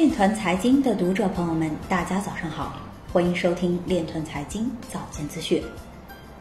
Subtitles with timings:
[0.00, 2.74] 链团财经的读者朋友们，大家早上好，
[3.12, 5.62] 欢迎收听链团财经早间资讯。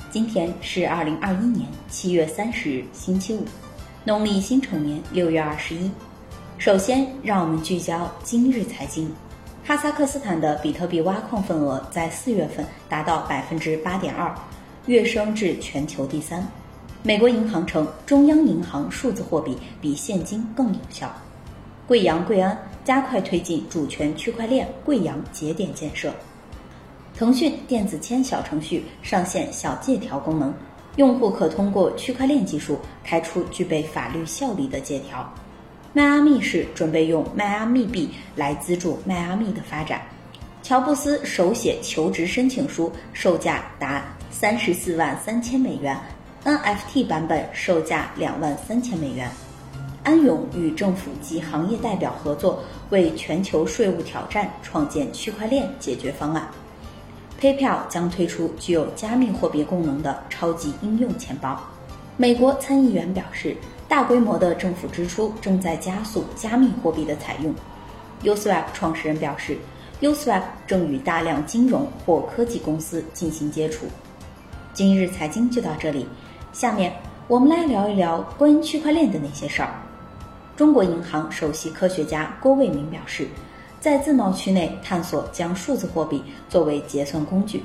[0.09, 3.43] 今天是二零二一年七月三十日，星期五，
[4.05, 5.91] 农历辛丑年六月二十一。
[6.57, 9.13] 首先，让我们聚焦今日财经。
[9.65, 14.33] 哈萨克斯坦的比特币挖矿份额在四月份达到百分之八点二，
[14.85, 16.41] 跃升至全球第三。
[17.03, 21.13] 美国银行称，中央银行数字货币比现金更有效。
[21.85, 22.55] 贵阳贵安
[22.89, 26.11] 加快推进主权区块链贵阳节点建设。
[27.15, 30.51] 腾讯电子签小程序上线小借条功能，
[30.95, 35.31] 用户可通过区块链技术开出具备法律效力的借条。
[35.93, 40.01] 迈阿密市准备用迈阿密币来资助迈阿密的发展。
[40.63, 45.95] 乔布斯手写求职申请书售价达三十四万三千美元。
[46.43, 49.29] NFT 版本售价两万三千美元。
[50.03, 56.49] 安永与政府及行业代表合作，为全球税务挑战创建区块链解决方案。
[57.39, 61.57] PayPal 将推出具有加密货币功能的超级应用钱包。
[62.17, 63.55] 美国参议员表示，
[63.87, 67.53] 大规模的政府支出正在加速加密货币的采用。
[68.23, 69.57] Uswap 创始人表示
[70.01, 73.85] ，Uswap 正与大量金融或科技公司进行接触。
[74.73, 76.05] 今日财经就到这里。
[76.51, 76.93] 下面
[77.29, 79.71] 我们来聊一聊关于区块链的那些事儿。
[80.59, 83.25] 中国银行首席科学家郭卫民表示，
[83.79, 87.63] 在自贸区内探索将数字货币作为结算工具。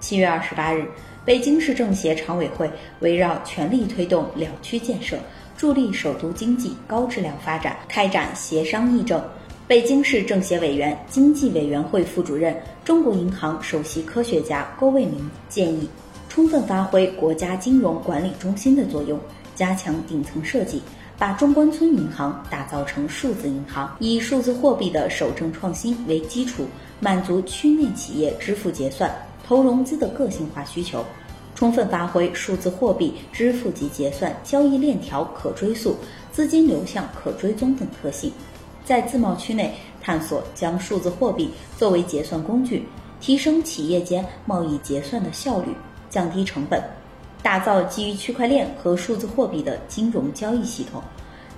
[0.00, 0.86] 七月二十八日，
[1.24, 5.16] 北京市政协常委会围绕全力推动两区建设，
[5.56, 9.18] 助力首都经济高质量发展开展协商议政。
[9.66, 15.18] 北京市政协委员、经济委员会副主任、中国银行首席科学家郭卫民
[15.48, 15.88] 建议。
[16.28, 19.18] 充分发挥国家金融管理中心的作用，
[19.54, 20.80] 加强顶层设计，
[21.20, 26.64] 把中关村银行打造成数字银行，以数字货币的守正创新为基础，
[26.98, 29.14] 满足区内企业支付结算、
[29.46, 31.04] 投融资的个性化需求，
[31.54, 35.94] 充分发挥数字货币支付及结算交易链条可追溯、
[36.32, 38.32] 资金流向可追踪等特性，
[38.82, 42.88] 在自贸区内探索将数字货币作为结算工具，
[43.20, 45.74] 提升企业间贸易结算的效率。
[46.08, 46.82] 降低成本，
[47.42, 51.02] 打造基于区块链和数字货币的金融交易系统，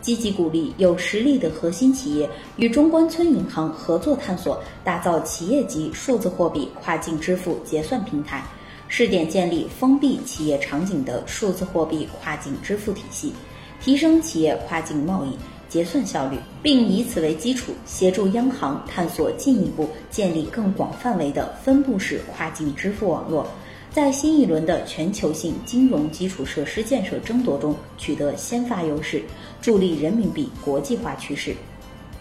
[0.00, 8.44] 积极鼓励有实力的核心企业与中关村银行合作，探索打造企业级数字货币跨境支付结算平台，
[8.88, 13.32] 试点建立封闭企业场景的数字货币跨境支付体系，
[13.81, 15.37] 提升企业跨境贸易
[15.69, 23.47] 结算效率，并以此为基础，协助央行探索进一步建立更广范围的分布式跨境支付网络。
[23.94, 29.22] 在新一轮的全球性金融基础设施建设争夺中取得先发优势，
[29.60, 31.54] 助力人民币国际化趋势。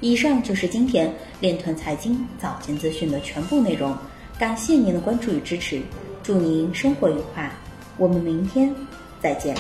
[0.02, 3.96] 以上就是今天链团财经早间资讯的全部内容，
[4.38, 5.82] 感谢您的关注与支持，
[6.22, 7.50] 祝您生活愉快，
[7.98, 8.76] 我们明天
[9.22, 9.56] 再见。